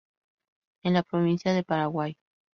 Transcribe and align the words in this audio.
En 0.81 0.93
la 0.93 1.03
Provincia 1.03 1.53
del 1.53 1.63
Paraguay. 1.63 2.17